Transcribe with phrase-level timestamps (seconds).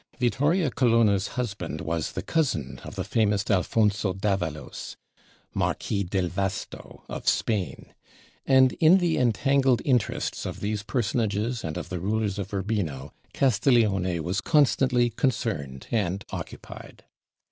[0.17, 4.95] Vittoria Colonna's husband was the cousin of the famous Alfonso d'Avalos
[5.53, 7.93] (Marquis del Vasto) of Spain:
[8.43, 14.19] and in the entangled interests of these personages and of the rulers of Urbino, Castiglione
[14.21, 17.03] was constantly concerned and occupied.